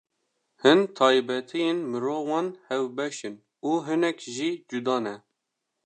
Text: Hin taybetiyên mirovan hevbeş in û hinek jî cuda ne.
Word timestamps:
Hin 0.61 0.79
taybetiyên 0.97 1.79
mirovan 1.91 2.47
hevbeş 2.67 3.17
in 3.27 3.35
û 3.67 3.71
hinek 3.85 4.17
jî 4.35 4.51
cuda 4.69 4.97
ne. 5.05 5.15